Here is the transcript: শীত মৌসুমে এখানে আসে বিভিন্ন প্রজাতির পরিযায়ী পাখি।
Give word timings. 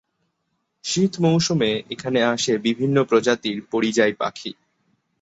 শীত 0.83 1.13
মৌসুমে 1.19 1.71
এখানে 1.89 2.19
আসে 2.25 2.53
বিভিন্ন 2.57 2.97
প্রজাতির 3.03 3.57
পরিযায়ী 3.71 4.13
পাখি। 4.13 4.51